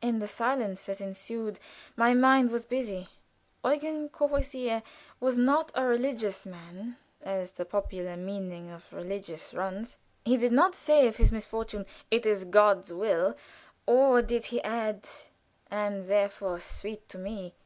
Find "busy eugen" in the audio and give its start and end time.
2.64-4.08